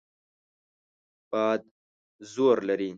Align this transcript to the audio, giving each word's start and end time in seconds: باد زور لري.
باد 1.31 1.61
زور 2.33 2.57
لري. 2.67 2.89